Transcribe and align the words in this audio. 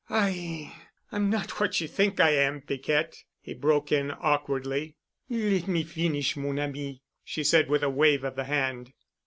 "I—I'm 0.09 1.29
not 1.29 1.59
what 1.59 1.79
you 1.79 1.87
think 1.87 2.19
I 2.19 2.31
am, 2.31 2.61
Piquette," 2.61 3.23
he 3.39 3.53
broke 3.53 3.91
in 3.91 4.09
awkwardly. 4.09 4.95
"Let 5.29 5.67
me 5.67 5.83
finish, 5.83 6.35
mon 6.35 6.57
ami," 6.57 7.03
she 7.23 7.43
said 7.43 7.69
with 7.69 7.83
a 7.83 7.89
wave 7.91 8.23
of 8.23 8.35
the 8.35 8.45
hand. 8.45 8.93